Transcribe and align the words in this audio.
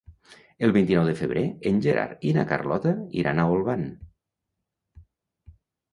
El 0.67 0.71
vint-i-nou 0.77 1.09
de 1.09 1.13
febrer 1.19 1.43
en 1.73 1.83
Gerard 1.87 2.25
i 2.29 2.33
na 2.39 2.47
Carlota 2.53 2.95
iran 3.25 3.43
a 3.43 3.49
Olvan. 3.57 3.87